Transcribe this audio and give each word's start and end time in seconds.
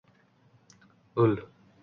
Ul… 1.15 1.37